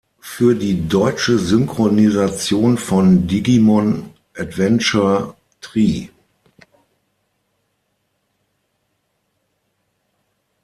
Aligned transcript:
Für 0.19 0.55
die 0.55 0.87
deutsche 0.87 1.37
Synchronisation 1.37 2.79
von 2.79 3.27
"Digimon 3.27 4.09
Adventure 4.35 5.35
tri. 5.61 6.09